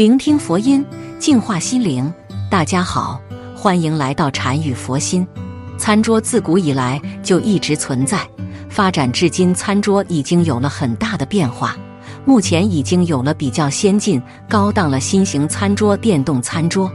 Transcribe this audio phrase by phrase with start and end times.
[0.00, 0.82] 聆听佛音，
[1.18, 2.10] 净化心灵。
[2.50, 3.20] 大家好，
[3.54, 5.28] 欢迎来到禅语佛心。
[5.76, 8.26] 餐桌自古以来就一直存在，
[8.70, 11.76] 发展至今，餐桌已经有了很大的变化。
[12.24, 14.18] 目前已经有了比较先进、
[14.48, 16.90] 高档了新型餐桌——电动餐桌，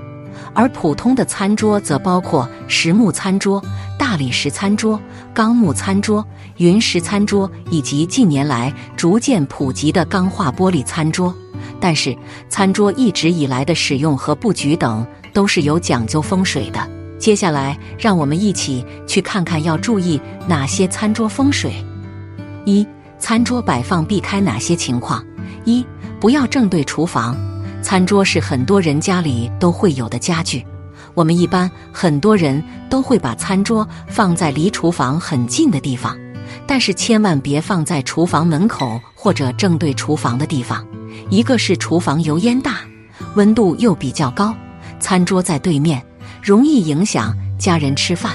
[0.54, 3.61] 而普通的餐桌则包括实木餐桌、
[3.98, 5.00] 大理石餐桌、
[5.34, 6.25] 钢木餐桌、
[6.57, 11.34] 云石餐桌，以及近年来逐渐普及的钢化玻璃餐桌。
[11.79, 12.15] 但是，
[12.47, 16.89] 餐桌一直以来的使用和布局等都是有讲究风水的。
[17.20, 21.73] 接下来，让我们一起去看看要注意哪些餐桌风水。
[22.65, 22.86] 一
[23.20, 25.23] 餐桌摆放避开哪些情况？
[25.65, 25.86] 一、
[26.20, 27.36] 不要正对厨房。
[27.86, 30.66] 餐桌是很多人家里都会有的家具，
[31.14, 36.17] 我们一般很多人都会把餐桌放在离厨房很近的地方，
[36.66, 40.84] 但是千万别放在厨房门口或者正对厨房的地方。
[41.30, 42.80] 一个是厨房油烟大，
[43.36, 44.52] 温度又比较高，
[45.00, 46.04] 餐桌在对面，
[46.42, 48.34] 容易影响家人吃饭，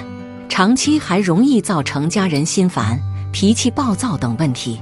[0.48, 2.96] 长期还容易造成家人心烦。
[3.32, 4.80] 脾气暴躁等问题。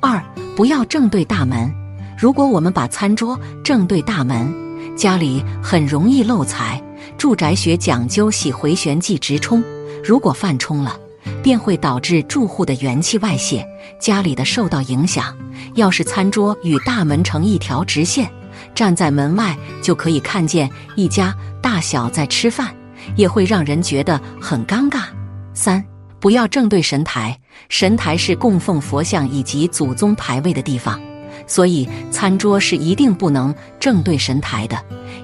[0.00, 0.24] 二，
[0.56, 1.70] 不要正对大门。
[2.18, 4.50] 如果我们把餐桌正对大门，
[4.96, 6.82] 家里很容易漏财。
[7.18, 9.62] 住宅学讲究洗回旋即直冲，
[10.02, 10.98] 如果犯冲了，
[11.42, 13.66] 便会导致住户的元气外泄，
[14.00, 15.36] 家里的受到影响。
[15.74, 18.30] 要是餐桌与大门成一条直线，
[18.74, 22.74] 站在门外就可以看见一家大小在吃饭，
[23.14, 25.02] 也会让人觉得很尴尬。
[25.52, 25.84] 三。
[26.18, 30.98] 不要正对神台，神台是供奉佛像以及祖宗牌位的地方，
[31.46, 34.76] 所以餐桌是一定不能正对神台的，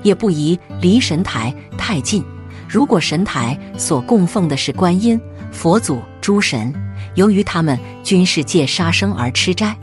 [0.02, 2.24] 也不宜离神台太近。
[2.68, 6.72] 如果神台所供奉的是观音、佛祖、诸神，
[7.16, 9.76] 由于他们均是借杀生而吃斋，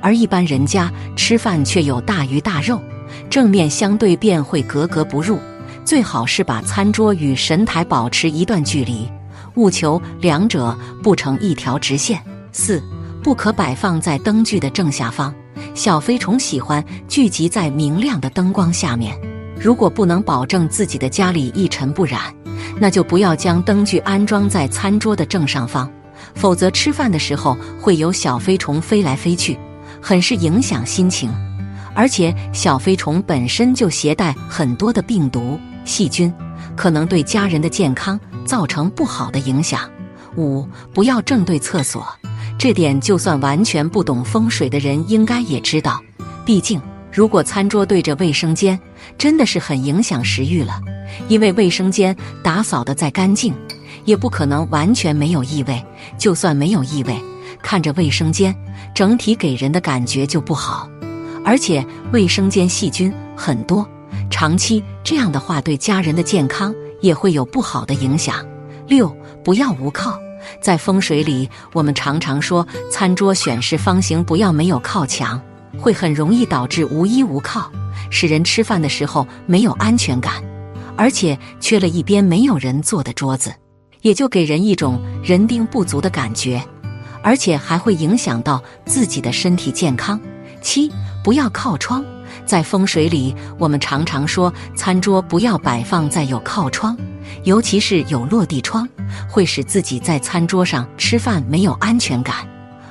[0.00, 2.80] 而一般人家吃饭却有大鱼大肉，
[3.28, 5.38] 正面相对便会格格不入。
[5.84, 9.06] 最好是把餐桌与神台保持一段距离。
[9.56, 12.22] 务求两者不成一条直线。
[12.52, 12.82] 四，
[13.22, 15.34] 不可摆放在灯具的正下方。
[15.74, 19.18] 小飞虫喜欢聚集在明亮的灯光下面。
[19.58, 22.20] 如果不能保证自己的家里一尘不染，
[22.78, 25.90] 那就不要将灯具安装在餐桌的正上方，
[26.34, 29.58] 否则吃饭的时候会有小飞虫飞来飞去，
[30.00, 31.32] 很是影响心情。
[31.94, 36.32] 而且小飞虫本身就携带很多的病毒细菌。
[36.76, 39.90] 可能对家人的健康造成不好的影响。
[40.36, 42.06] 五，不要正对厕所，
[42.60, 45.98] 这点就算完全不懂风水的人应该也知道。
[46.44, 46.78] 毕竟，
[47.10, 48.78] 如果餐桌对着卫生间，
[49.16, 50.78] 真的是很影响食欲了。
[51.26, 53.54] 因为卫生间打扫的再干净，
[54.04, 55.82] 也不可能完全没有异味。
[56.18, 57.18] 就算没有异味，
[57.62, 58.54] 看着卫生间，
[58.94, 60.86] 整体给人的感觉就不好。
[61.42, 61.82] 而且，
[62.12, 63.88] 卫生间细菌很多。
[64.30, 68.46] 长期这样的话，对家人的健康也会有不好的影响。
[68.86, 69.08] 六，
[69.42, 70.20] 不要无靠。
[70.60, 75.40] 在风水里，我们常常说，餐桌选是方形，不要没有靠墙，
[75.78, 77.70] 会很容易导致无依无靠，
[78.10, 80.34] 使人吃饭的时候没有安全感，
[80.96, 83.54] 而且缺了一边没有人坐的桌子，
[84.02, 86.62] 也就给人一种人丁不足的感觉，
[87.22, 90.20] 而且还会影响到自己的身体健康。
[90.62, 90.90] 七，
[91.22, 92.04] 不要靠窗。
[92.46, 96.96] 在风水里，我们常常说餐桌不要摆放在有靠窗，
[97.44, 98.88] 尤其是有落地窗，
[99.28, 102.36] 会使自己在餐桌上吃饭没有安全感。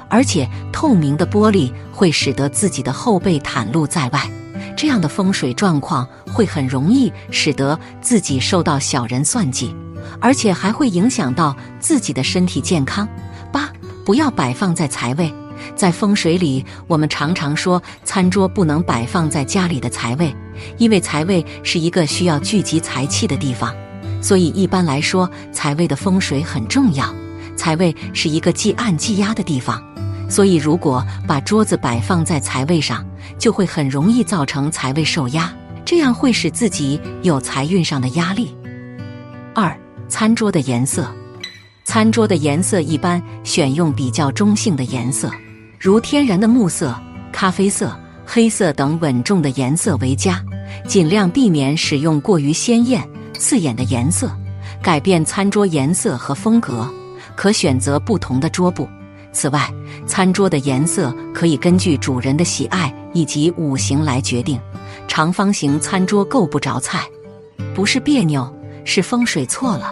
[0.09, 4.27] 而且透明的玻璃会使得自己的后背袒露在外，
[4.75, 9.75] 这样的风水状况会很容易使得自己受到小人算计，
[10.19, 13.07] 而且还会影响到自己的身体健康。
[13.51, 13.69] 八，
[14.03, 15.31] 不要摆放在财位。
[15.75, 20.33] 在风水里，我们常常说餐桌不能摆放在家里的财位，
[20.77, 23.75] 因为财位是一个需要聚集财气的地方，
[24.21, 27.13] 所以一般来说，财位的风水很重要。
[27.55, 29.83] 财位是一个既暗既压的地方，
[30.29, 33.05] 所以如果把桌子摆放在财位上，
[33.37, 35.53] 就会很容易造成财位受压，
[35.83, 38.55] 这样会使自己有财运上的压力。
[39.53, 39.77] 二、
[40.07, 41.05] 餐桌的颜色，
[41.83, 45.29] 餐桌的颜色一般选用比较中性的颜色。
[45.77, 46.97] 如天然的木色、
[47.31, 50.41] 咖啡色、黑色等稳重的颜色为佳，
[50.87, 53.05] 尽量避免使用过于鲜艳、
[53.39, 54.29] 刺眼的颜色。
[54.81, 56.87] 改变餐桌颜色和风格，
[57.35, 58.87] 可选择不同的桌布。
[59.31, 59.67] 此外，
[60.05, 64.59] 餐桌的颜色可以根据主人的喜爱以及五行来决定。
[65.07, 67.03] 长方形餐桌够不着菜，
[67.73, 68.53] 不是别扭，
[68.85, 69.91] 是风水错了。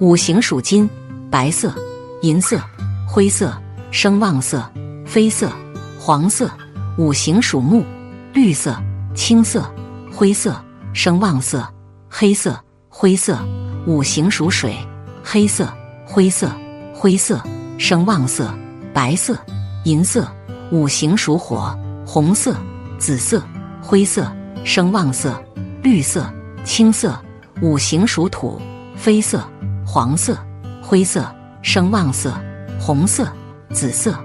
[0.00, 0.88] 五行属金，
[1.30, 1.74] 白色、
[2.22, 2.60] 银色、
[3.06, 3.56] 灰色、
[3.90, 4.64] 生旺色。
[5.06, 5.52] 绯色、
[6.00, 6.50] 黄色，
[6.98, 7.84] 五行属木，
[8.32, 8.76] 绿色、
[9.14, 9.72] 青色、
[10.12, 10.60] 灰色
[10.92, 11.64] 生旺色，
[12.08, 12.58] 黑色
[12.98, 13.38] 灰色
[13.86, 14.74] 五行属水，
[15.22, 15.70] 黑色
[16.06, 16.50] 灰色
[16.94, 17.38] 灰色
[17.76, 18.50] 生旺色，
[18.94, 19.36] 白色
[19.84, 20.26] 银色
[20.72, 22.56] 五行属火，红色
[22.98, 23.42] 紫色
[23.82, 24.34] 灰色
[24.64, 25.38] 生旺色，
[25.82, 26.24] 绿色
[26.64, 27.14] 青色
[27.60, 28.58] 五行属土，
[28.98, 29.46] 绯色
[29.86, 30.34] 黄色
[30.80, 32.32] 灰色生旺色，
[32.80, 33.30] 红色
[33.74, 34.18] 紫色。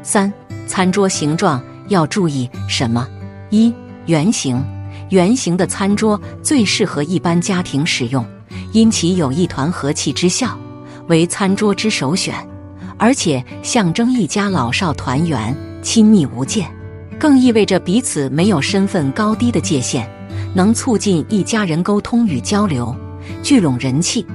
[0.00, 0.32] 三
[0.68, 3.04] 餐桌形状要注意什么？
[3.50, 3.74] 一
[4.06, 4.64] 圆形，
[5.10, 8.24] 圆形的餐桌最适合一般家庭使用，
[8.72, 10.58] 因其有一团和气之效，
[11.08, 12.34] 为餐桌之首选，
[12.98, 16.68] 而且象征一家老少团圆、亲密无间，
[17.18, 20.08] 更意味着彼此没有身份高低的界限，
[20.54, 22.94] 能促进一家人沟通与交流，
[23.42, 24.26] 聚拢人气。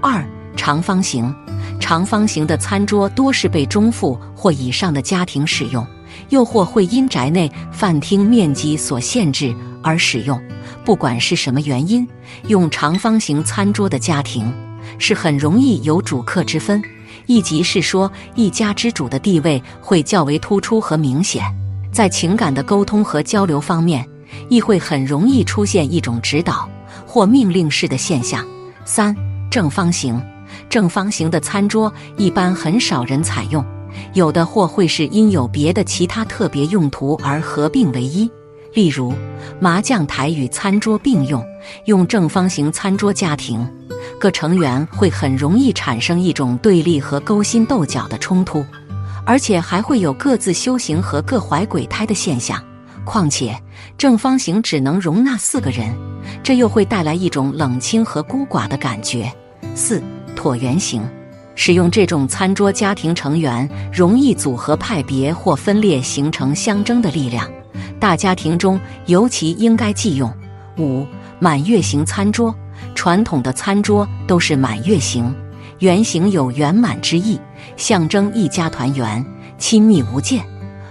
[0.00, 0.24] 二
[0.56, 1.34] 长方形。
[1.80, 5.86] 长方形的餐桌多是被中富或以上的家庭使用，
[6.28, 10.40] 又或会因宅内饭厅面积所限制而使用。
[10.84, 12.06] 不管是什么原因，
[12.46, 14.52] 用长方形餐桌的家庭
[14.98, 16.82] 是很容易有主客之分，
[17.26, 21.44] 亦即是说，一家之主的地位会较为突出和明显。
[21.92, 24.06] 在情感的沟通和交流方面，
[24.48, 26.68] 亦会很容易出现一种指导
[27.06, 28.46] 或命令式的现象。
[28.84, 29.14] 三
[29.50, 30.20] 正方形。
[30.70, 33.64] 正方形的餐桌一般很少人采用，
[34.14, 38.30] 有的或会是因有别的其他特别用途而合并为一。
[38.74, 39.12] 例如，
[39.60, 41.44] 麻将台与餐桌并用，
[41.86, 43.66] 用正方形餐桌家庭，
[44.20, 48.64] 各成员会很容易产生一种对立和勾心斗角的冲突，
[49.24, 52.62] 而且还会有各自修行和各怀鬼胎的现象。
[53.04, 53.58] 况且，
[53.96, 55.94] 正方形只能容纳四个人，
[56.42, 59.32] 这又会带来一种冷清和孤寡的感觉。
[59.74, 60.02] 四。
[60.36, 61.02] 椭圆形，
[61.60, 67.50] 使用这种餐桌，家庭成员容易组合派别或分裂，形成相争的力量。
[67.98, 70.32] 大家庭中尤其应该忌用。
[70.78, 71.04] 五
[71.40, 72.54] 满月形餐桌，
[72.94, 75.34] 传统的餐桌都是满月形，
[75.80, 77.36] 圆形有圆满之意，
[77.76, 79.22] 象征一家团圆、
[79.58, 80.40] 亲密无间。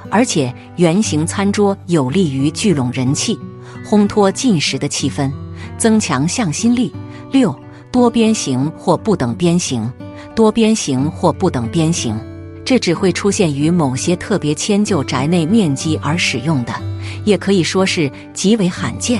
[0.09, 3.39] 而且圆形餐桌有利于聚拢人气，
[3.85, 5.31] 烘托进食的气氛，
[5.77, 6.93] 增强向心力。
[7.31, 7.57] 六。
[7.89, 9.89] 多边形或不等边形，
[10.37, 12.15] 多边形或不等边形，
[12.63, 16.71] 这只会出现于某些特别迁就宅内面积而使用的，
[17.25, 19.19] 也可以说是极为罕见。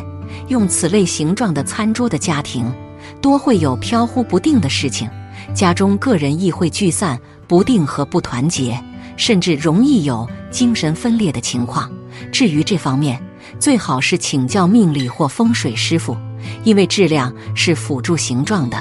[0.50, 2.72] 用此类形状的餐桌的家庭，
[3.20, 5.10] 多会有飘忽不定的事情，
[5.56, 8.80] 家中个人亦会聚散不定和不团结，
[9.16, 11.92] 甚至容易有精神分裂的情况。
[12.32, 13.20] 至于这方面，
[13.60, 16.16] 最好是请教命理或风水师傅。
[16.64, 18.78] 因为质量是辅助形状的，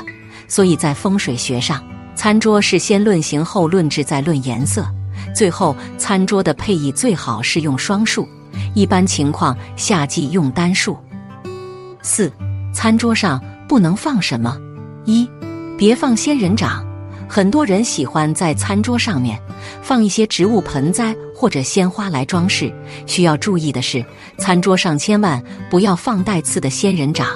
[0.46, 1.82] 所以在风水学上，
[2.16, 4.84] 餐桌是先论形后论质再论颜色。
[5.34, 8.26] 最后，餐桌的配艺最好是用双数，
[8.74, 10.96] 一般情况下忌用单数。
[12.02, 12.32] 四，
[12.72, 14.56] 餐桌上不能放什么？
[15.04, 15.28] 一，
[15.76, 16.84] 别放仙人掌。
[17.28, 19.38] 很多人喜欢在餐桌上面
[19.82, 22.72] 放一些植物盆栽或者鲜花来装饰。
[23.04, 24.04] 需要注意的是，
[24.38, 27.28] 餐桌上千万不要放带刺的仙人掌。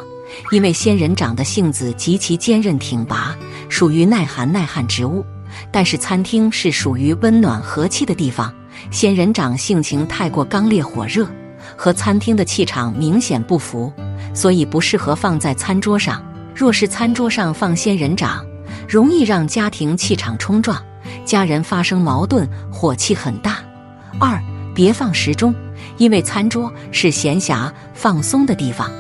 [0.51, 3.37] 因为仙人掌的性子极其坚韧挺拔，
[3.69, 5.25] 属于耐寒耐旱植物。
[5.73, 8.53] 但是餐厅是属于温暖和气的地方，
[8.91, 11.27] 仙人掌性情太过刚烈火热，
[11.77, 13.93] 和餐厅的气场明显不符，
[14.33, 16.23] 所以不适合放在餐桌上。
[16.55, 18.45] 若是餐桌上放仙人掌，
[18.89, 20.81] 容易让家庭气场冲撞，
[21.25, 23.59] 家人发生矛盾，火气很大。
[24.21, 24.41] 二，
[24.75, 25.55] 别放时钟，
[25.97, 28.91] 因为餐桌是闲暇放松的地方。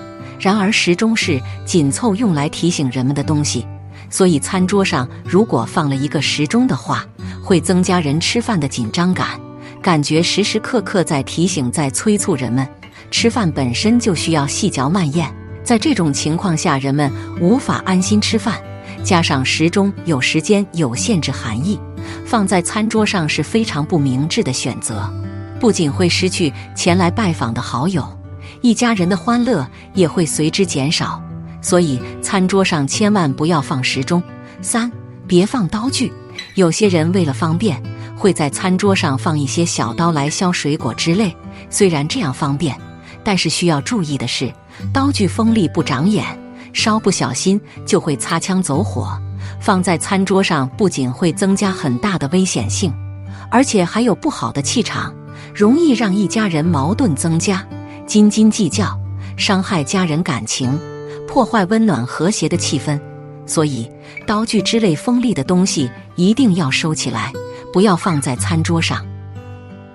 [0.40, 3.66] 然而时钟是紧凑用来提醒人们的东西，
[4.08, 7.04] 所以餐桌上如果放了一个时钟的话，
[7.42, 9.38] 会增加人吃饭的紧张感，
[9.82, 12.66] 感觉时时刻刻在提醒、在催促人们。
[13.10, 15.28] 吃饭本身就需要细嚼慢咽，
[15.62, 18.54] 在这种情况下，人们无法安心吃饭。
[19.02, 21.78] 加上时钟有时间有限制含义，
[22.24, 25.12] 放在餐桌上是非常不明智的选择，
[25.58, 28.19] 不仅会失去前来拜访的好友。
[28.62, 31.22] 一家人的欢乐也会随之减少，
[31.62, 34.22] 所以餐桌上千万不要放时钟。
[34.60, 34.90] 三，
[35.26, 36.12] 别放刀具。
[36.54, 37.82] 有些人为了方便，
[38.16, 41.34] 会在餐桌上放一些小刀来削水果之类。
[41.70, 42.76] 虽然这样方便，
[43.24, 44.52] 但是需要注意的是，
[44.92, 46.24] 刀具锋利不长眼，
[46.72, 49.18] 稍不小心就会擦枪走火。
[49.58, 52.92] 放在餐桌上不仅会增加很大的危险性，
[53.50, 55.14] 而且还有不好的气场，
[55.54, 57.66] 容易让一家人矛盾增加。
[58.10, 58.98] 斤斤计较，
[59.36, 60.76] 伤害家人感情，
[61.28, 63.00] 破坏温暖和谐的气氛。
[63.46, 63.88] 所以，
[64.26, 67.32] 刀具之类锋利的东西一定要收起来，
[67.72, 69.06] 不要放在餐桌上。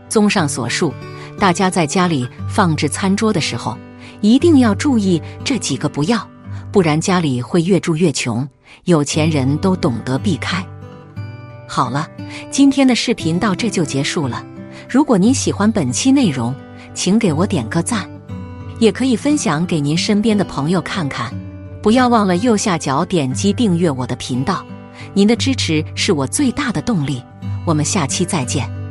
[0.07, 0.93] 综上所述，
[1.37, 3.77] 大家在家里放置餐桌的时候，
[4.21, 6.25] 一定要注意这几个不要，
[6.71, 8.47] 不然家里会越住越穷。
[8.85, 10.65] 有钱人都懂得避开。
[11.67, 12.07] 好了，
[12.49, 14.41] 今天的视频到这就结束了。
[14.87, 16.55] 如果您喜欢本期内容，
[16.95, 18.09] 请给我点个赞，
[18.79, 21.31] 也可以分享给您身边的朋友看看。
[21.83, 24.65] 不要忘了右下角点击订阅我的频道，
[25.13, 27.21] 您的支持是我最大的动力。
[27.65, 28.84] 我们下期再见。